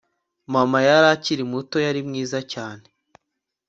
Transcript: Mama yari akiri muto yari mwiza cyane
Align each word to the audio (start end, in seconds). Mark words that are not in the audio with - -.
Mama 0.53 0.79
yari 0.87 1.07
akiri 1.15 1.43
muto 1.51 1.77
yari 1.85 1.99
mwiza 2.07 2.39
cyane 2.53 2.85